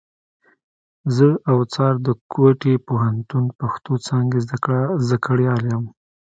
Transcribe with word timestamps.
زه 1.15 1.27
اوڅار 1.53 1.93
د 2.07 2.09
کوټي 2.33 2.73
پوهنتون 2.87 3.45
پښتو 3.59 3.91
څانګي 4.07 4.39
زدهکړيال 5.05 5.61
یم. 5.71 5.83